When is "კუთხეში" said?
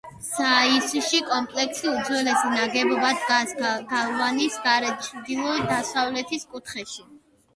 6.55-7.07